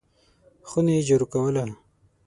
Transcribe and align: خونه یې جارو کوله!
خونه 0.69 0.91
یې 0.95 1.01
جارو 1.07 1.25
کوله! 1.33 1.63